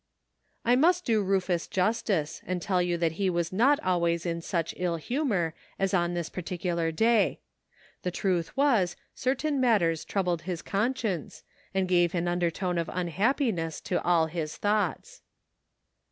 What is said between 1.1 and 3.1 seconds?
Rufus justice, and tell you